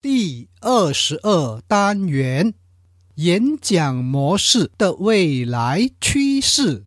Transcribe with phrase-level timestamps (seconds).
[0.00, 2.54] 第二十二单元：
[3.16, 6.84] 演讲模式的未来趋势。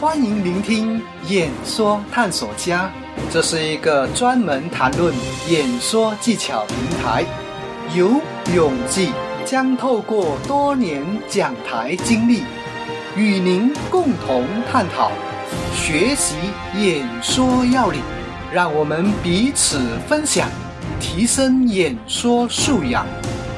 [0.00, 2.90] 欢迎聆听演说探索家，
[3.30, 5.14] 这是一个专门谈论
[5.50, 7.22] 演说技巧平台。
[7.94, 8.18] 由
[8.56, 9.12] 永记
[9.44, 12.42] 将透过多年讲台经历，
[13.16, 15.10] 与您共同探讨、
[15.74, 16.36] 学习
[16.76, 18.00] 演说要领，
[18.52, 20.48] 让我们彼此分享，
[21.00, 23.06] 提升演说素养，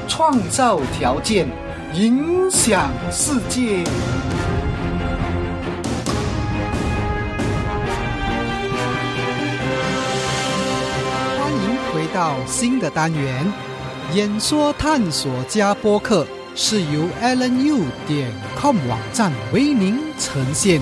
[0.07, 1.47] 创造条件，
[1.93, 3.83] 影响世界。
[11.37, 13.45] 欢迎回到新的单元——
[14.15, 16.25] 演说探索家播客，
[16.63, 20.79] 是由 allenU 点 com 网站为您呈现。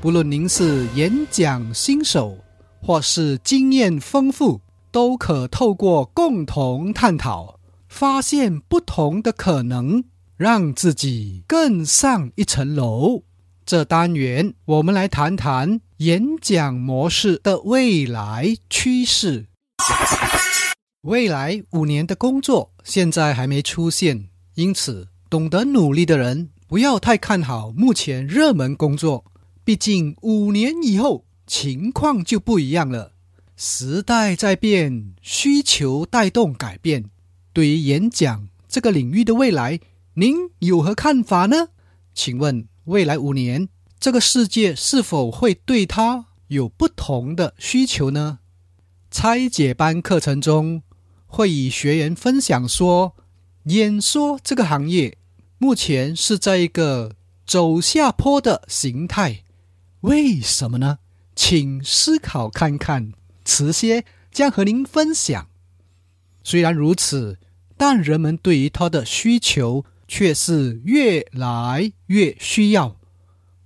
[0.00, 2.36] 不论您是演讲新手，
[2.80, 10.02] 或是经验丰富，都可透过共同探讨，发现不同的可能，
[10.36, 13.22] 让自己更上一层楼。
[13.64, 19.46] 这单元我们来谈谈演讲模式的未来趋势。
[21.02, 29.24] 未来五年的工作现在还没出现，因此懂得努力的人不要太看好目前热门工作。
[29.64, 33.12] 毕竟五年以后情况就不一样了，
[33.56, 37.06] 时代在变，需求带动改变。
[37.54, 39.80] 对于演讲这个领域的未来，
[40.16, 41.68] 您有何看法呢？
[42.12, 48.40] 请问未来五年这个世界是否会对它有不同的需求呢？
[49.10, 50.82] 拆解班课程中
[51.24, 53.16] 会与学员分享说，
[53.64, 55.16] 演说这个行业
[55.62, 57.14] 目前是在一个
[57.46, 59.44] 走下坡的形态。
[60.00, 60.98] 为什么呢？
[61.36, 63.12] 请思考看看，
[63.44, 65.46] 迟些将和您分享。
[66.42, 67.38] 虽然如此，
[67.76, 72.96] 但人们对于它的需求却是越来越需要。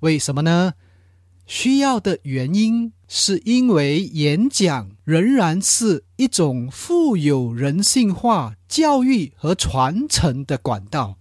[0.01, 0.75] 为什么呢？
[1.47, 11.17] 需要的原因是因为演讲仍然是一种富有人性化教育和传承的管道。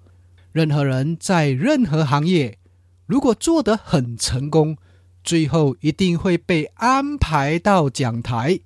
[0.55, 2.57] 任何人在任何行业，
[3.05, 4.77] 如果做得很成功，
[5.21, 8.61] 最后一定会被安排到讲台，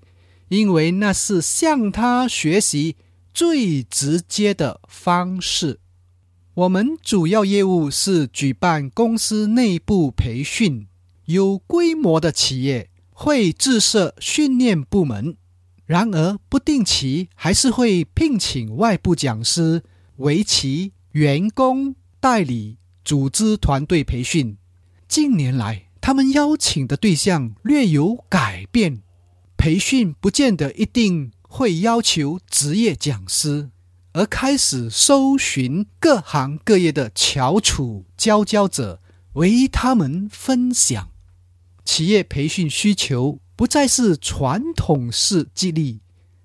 [0.49, 2.95] 因为那是向他学习
[3.33, 5.79] 最直接的方式。
[6.53, 10.85] 我们主要业务是举办公司内部培训，
[11.25, 15.35] 有规模的企业会自设训练部门，
[15.87, 19.81] 然而不定期还是会聘请外部讲师
[20.17, 24.57] 为其员工代理组织团队培训。
[25.07, 29.01] 近年来，他们邀请的对象略有改变，
[29.57, 33.71] 培训不见得一定会要求职业讲师，
[34.13, 39.01] 而开始搜寻各行各业的翘楚佼佼者
[39.33, 41.09] 为他们分享。
[41.83, 46.01] 企业培训需求不再是传统式激励，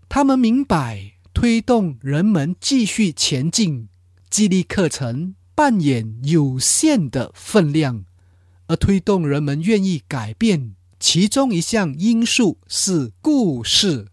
[0.08, 3.88] 他们明白推动人们继续前进，
[4.34, 8.04] 激励课程扮演有限的分量。
[8.66, 14.08] 而推动人们愿意改变，其中一项因素是故事。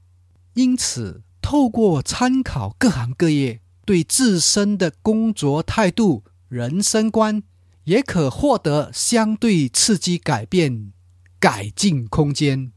[0.53, 7.41] 因此，透过参考各行各业对自身的工作态度、人生观，
[7.85, 10.91] 也可获得相对刺激改变、
[11.39, 12.71] 改进空间。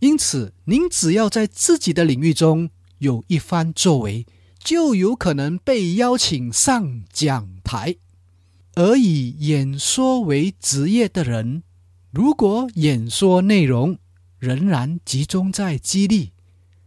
[0.00, 4.26] 因此，您只要在自己的领域中有一番作为，
[4.62, 7.96] 就有可能被邀请上讲台。
[8.74, 11.62] 而以演说为职业的人，
[12.10, 13.98] 如果演说内容
[14.38, 16.32] 仍然集中在激励，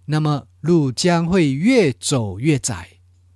[0.05, 2.89] 那么路将会越走越窄。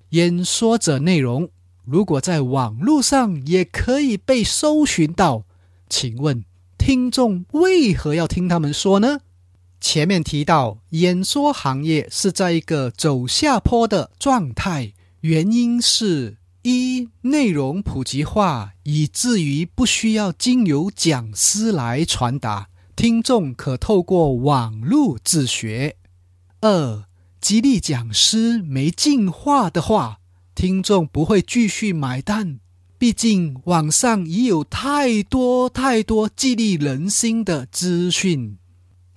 [0.09, 1.49] 演说者内容
[1.85, 5.45] 如果在网络上也可以被搜寻到，
[5.87, 6.43] 请问
[6.77, 9.19] 听众为何要听他们说呢？
[9.81, 16.37] 前面提到，演说行业是在一个走下坡的状态，原因是。
[16.61, 22.67] 一内容普及化，以至于不需要经由讲师来传达，
[22.97, 25.95] 听众可透过网络自学。
[26.59, 27.05] 二
[27.39, 30.19] 激励讲师没进化的话，
[30.53, 32.59] 听众不会继续买单。
[32.97, 38.58] 毕竟网上已有太多太多激励人心的资讯。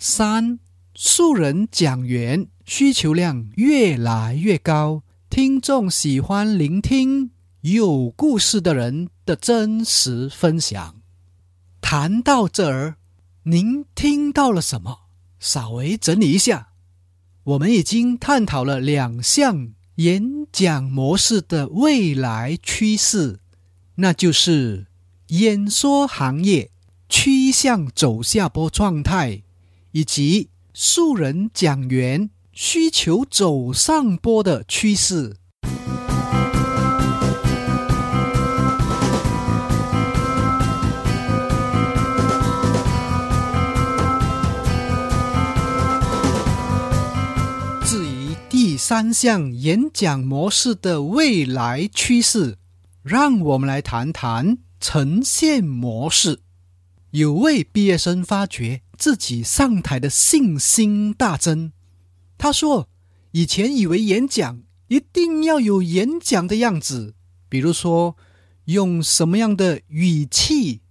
[0.05, 0.59] 三
[0.97, 5.05] 素人讲员需求量越来越高。
[5.31, 10.97] 听众喜欢聆听有故事的人的真实分享。
[11.81, 12.97] 谈到这儿，
[13.45, 15.03] 您听到了什么？
[15.39, 16.71] 稍微整理一下，
[17.45, 23.39] 我们已经探讨了两项演讲模式的未来趋势，
[23.95, 24.89] 那就是
[25.29, 26.73] 演说行业
[27.09, 29.45] 趋向走下坡状态，
[29.93, 35.37] 以及素人讲员需求走上坡的趋势。
[47.85, 52.57] 至于第三项演讲模式的未来趋势，
[53.03, 56.41] 让我们来谈谈呈现模式。
[57.11, 61.73] 有位毕业生发觉自己上台的信心大增。
[62.39, 62.89] 他说
[63.33, 67.17] ：“以前以为演讲一定要有演讲的样子，
[67.49, 68.17] 比如说
[68.67, 70.83] 用什么样的语气、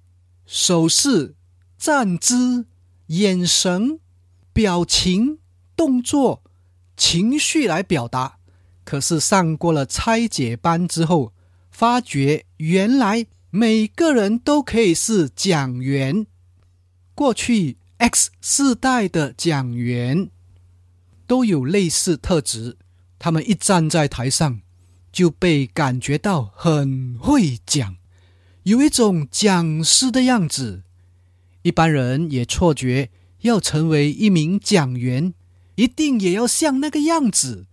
[0.45, 1.35] 手势、
[1.77, 2.65] 站姿、
[3.05, 4.01] 眼神、
[4.51, 5.37] 表情、
[5.77, 6.43] 动作。”
[6.97, 8.39] 情绪来表达，
[8.83, 11.31] 可是上过了拆解班之后，
[11.71, 16.27] 发觉原来每个人都可以是讲员。
[17.15, 20.31] 过去 X 世代的讲员
[21.27, 22.75] 都有类似特质，
[23.19, 24.61] 他们一站在台上
[25.11, 27.97] 就被感觉到很会讲，
[28.63, 30.81] 有一种讲师的样子。
[31.61, 33.11] 一般人也错觉
[33.41, 35.35] 要成为一名讲员。
[35.75, 37.67] 一定也要像那个样子，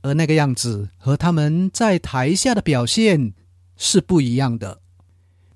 [0.00, 3.34] 而那个样子和他们在台下的表现
[3.76, 4.80] 是不一样的。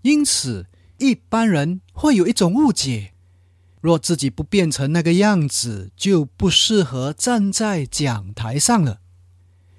[0.03, 0.67] 因此，
[0.99, 3.12] 一般人会有一种误解：
[3.82, 9.00] 若自己不变成那个样子，就不适合站在讲台上了。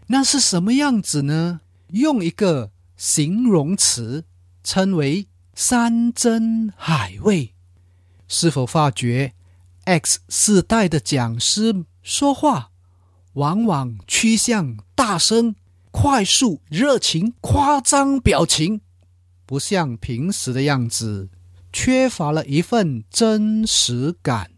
[0.07, 1.61] 那是什么样子呢？
[1.87, 4.25] 用一个形容词
[4.61, 7.53] 称为“山珍海味”。
[8.27, 9.33] 是否发觉
[9.85, 11.85] X 世代的讲师？
[12.01, 12.71] 说话
[13.33, 15.55] 往往趋向大声、
[15.91, 18.81] 快速、热情、夸张表情，
[19.45, 21.29] 不像平时的样子，
[21.73, 24.51] 缺乏了一份真实感。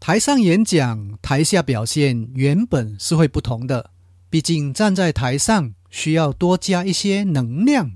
[0.00, 3.90] 台上演讲，台下表现原本是会不同的，
[4.28, 7.92] 毕竟站在台上需要多加一些能量。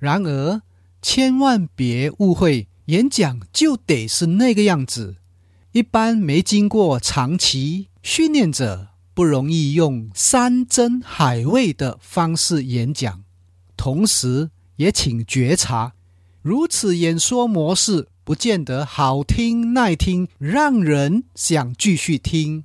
[0.00, 0.62] 然而，
[1.00, 5.16] 千万别误会，演讲就得是那个样子。
[5.70, 7.88] 一般没经过长期。
[8.02, 13.24] 训练者不容易用山珍海味的方式演讲，
[13.76, 15.94] 同时也请觉察，
[16.46, 22.62] 如此演说模式不见得好听耐听，让人想继续听。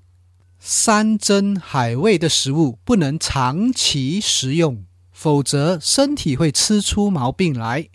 [0.60, 7.90] 山珍海味的食物不能长期食用，否则身体会吃出毛病来。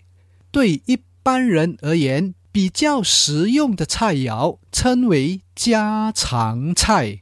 [0.51, 7.21] 对一般人而言，比较实用的菜肴称为家常菜。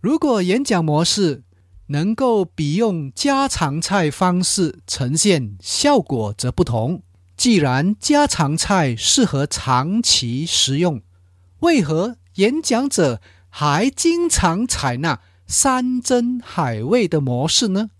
[0.00, 1.42] 如果演讲模式
[1.88, 7.02] 能够比用家常菜方式呈现，效果则不同。
[7.36, 11.02] 既然家常菜适合长期食用，
[11.60, 17.90] 为何演讲者还经常采纳山珍海味的模式呢？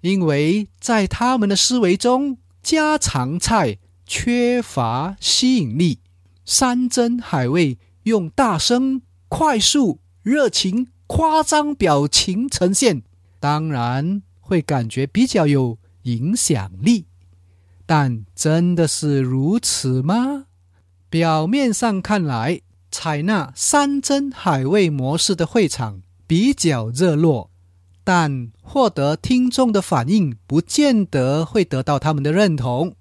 [0.00, 5.98] 因为在他们的思维中，家常菜缺乏吸引力，
[6.44, 10.88] 山珍海味用大声、快速、热情。
[11.10, 13.02] 夸张表情呈现，
[13.40, 17.06] 当然会感觉比较有影响力，
[17.88, 20.44] 但真的是如此吗？
[21.08, 27.48] 表面上看来，采纳山珍海味模式的会场比较热络，
[28.04, 32.94] 但获得听众的反应不见得会得到他们的认同，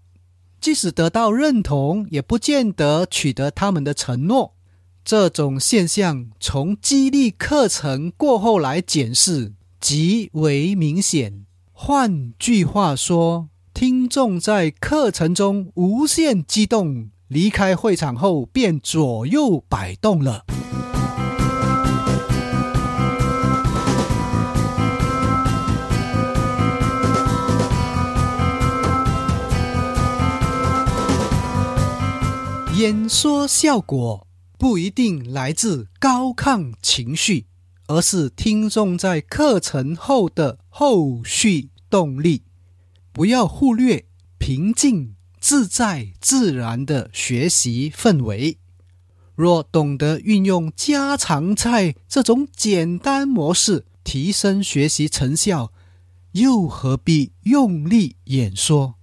[0.62, 4.54] 即使得到认同，也不见得取得他们的承诺。
[5.04, 9.52] 这种现象从激励课程过后来检视
[9.82, 11.46] 极为明显。
[11.74, 20.46] 换句话说，听众在课程中无限激动，离开会场后便左右摆动了。
[32.74, 34.26] 演说效果。
[34.58, 37.46] 不一定来自高亢情绪，
[37.86, 42.47] 而是听众在课程后的后续动力。
[43.18, 44.06] 不要忽略
[44.38, 48.60] 平静、自在、自然的学习氛围。
[49.34, 55.74] 若懂得运用家常菜这种简单模式提升学习成效，
[56.34, 58.94] 又何必用力演说？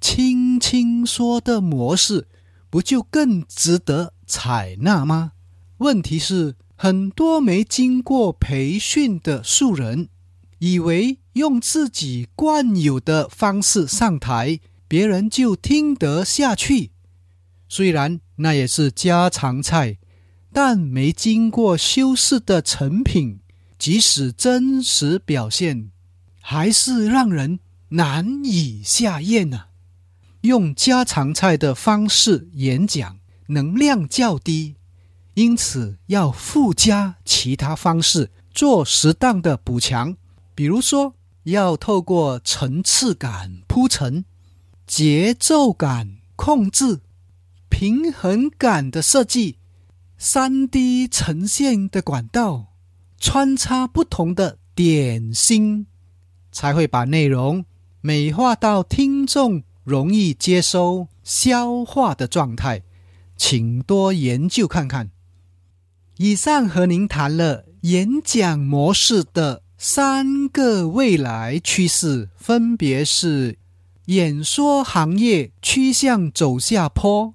[0.00, 2.26] 轻轻说的模式。
[2.68, 5.30] 不就更值得采纳吗？
[5.76, 10.08] 问题是，很多没经过培训的素人，
[10.58, 16.92] 以为用自己惯有的方式上台，别人就听得下去。
[17.68, 19.98] 虽然那也是家常菜，
[20.52, 23.40] 但没经过修饰的成品，
[23.78, 25.90] 即使真实表现，
[26.40, 27.58] 还是让人
[27.88, 29.64] 难以下咽呢。
[30.42, 34.76] 用家常菜的方式演讲，能量较低，
[35.34, 40.16] 因此要附加其他方式做适当的补强。
[40.54, 44.24] 比如说，要透过层次感铺陈、
[44.86, 47.00] 节奏感控制、
[47.68, 49.58] 平衡感的设计、
[50.16, 52.72] 三 D 呈现的管道，
[53.18, 55.86] 穿插不同的点心，
[56.52, 57.64] 才会把内容
[58.00, 59.64] 美化到听众。
[59.84, 62.84] 容易接收、消化的状态，
[63.36, 65.10] 请多研究看看。
[66.16, 73.58] 以上和您谈了演讲模式的三个未来趋势，分别是：
[74.06, 77.34] 演说行业趋向走下坡，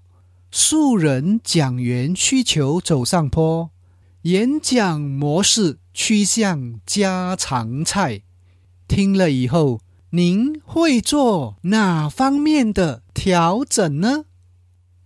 [0.51, 3.69] 素人讲员需求走上坡，
[4.23, 8.21] 演讲模式趋向家常菜。
[8.87, 9.81] 听了以后。
[10.11, 14.25] 您会做哪方面的调整呢？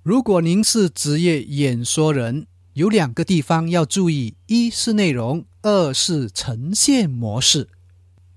[0.02, 7.70] 如果您是职业演说人，有两个地方要注意：一是内容，二是呈现模式。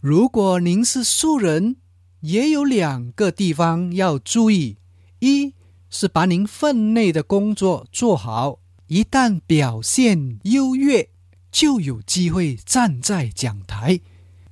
[0.00, 1.76] 如果您是素人，
[2.21, 4.76] 也有两个地方要注意：
[5.18, 5.52] 一
[5.90, 11.09] 是把您分内的工作做好，一旦表现优越，
[11.50, 14.00] 就有机会站在讲台。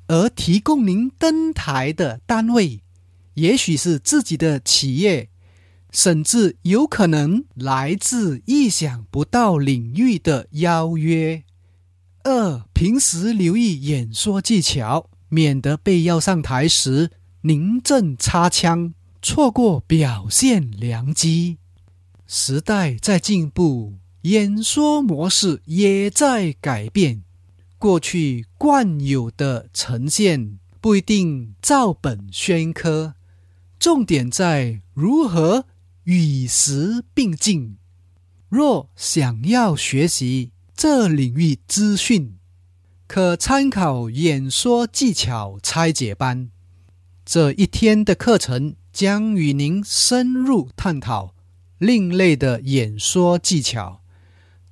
[0.09, 2.83] 而提供您登台的单位，
[3.35, 5.31] 也许是自己的企业，
[5.93, 11.45] 甚至有可能来自意想不到领域的邀约。
[12.25, 17.11] 二，平时留意演说技巧，免得被邀上台时
[17.43, 21.59] 临阵插枪，错过表现良机。
[22.27, 27.23] 时代在进步，演说模式也在改变。
[27.77, 33.13] 过去惯有的呈现不一定照本宣科，
[33.79, 35.67] 重点在如何
[36.05, 37.77] 与时并进。
[38.49, 42.39] 若想要学习这领域资讯，
[43.07, 46.51] 可参考演说技巧拆解班。
[47.25, 51.35] 这一天的课程将与您深入探讨
[51.79, 54.03] 另类的演说技巧。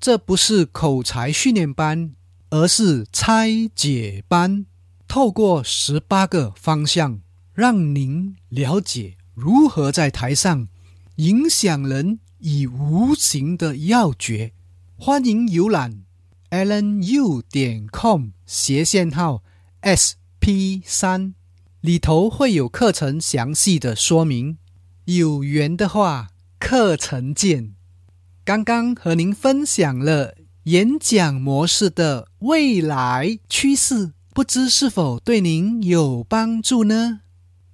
[0.01, 2.15] 这不是口才训练班。
[2.55, 4.67] 而是拆解班，
[5.09, 7.23] 透过十八个方向，
[7.55, 10.69] 让您了解如何在台上
[11.17, 14.53] 影响人以无形的要诀。
[15.05, 16.05] 欢迎浏览
[16.51, 19.43] allen.u 点 com 斜线号
[19.83, 21.35] sp 三，
[21.81, 24.59] 里头会有课程详细的说明。
[25.07, 26.29] 有缘的话，
[26.61, 27.75] 课程见。
[28.45, 30.37] 刚刚和您分享了。
[30.67, 37.23] 演讲模式的未来趋势，不知是否对您有帮助呢？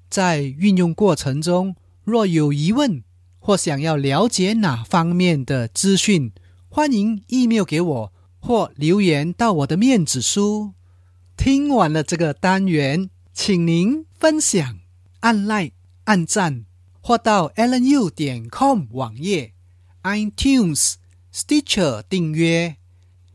[0.08, 3.04] 在运用过程中，若有疑问
[3.38, 6.32] 或想要了解哪方面的资讯，
[6.78, 10.75] 欢迎 email 给我或留言到我的面子书。
[11.37, 14.78] 听完了这个单元，请您分享、
[15.18, 16.66] 按 like、按赞，
[17.00, 19.54] 或到 allen.u 点 com 网页、
[20.04, 20.94] iTunes、
[21.35, 22.76] Stitcher 订阅。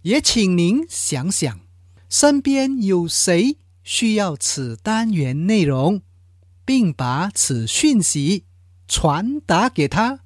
[0.04, 1.60] 也请您想想，
[2.08, 6.02] 身边有谁需要此单元内容，
[6.64, 8.46] 并把此讯息
[8.88, 10.23] 传达给他，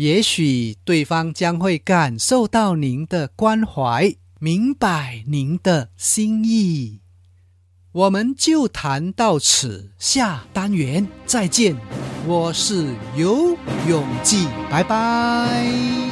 [0.00, 7.00] 也许对方将会感受到您的关怀，明白您的心意。
[7.92, 11.76] 我们就谈到此，下单元再见。
[12.26, 13.54] 我是游
[13.86, 16.09] 泳记，拜拜。